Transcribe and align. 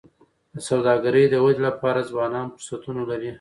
د 0.53 0.55
سوداګری 0.69 1.23
د 1.29 1.35
ودي 1.45 1.61
لپاره 1.67 2.07
ځوانان 2.11 2.45
فرصتونه 2.53 3.01
لري. 3.09 3.29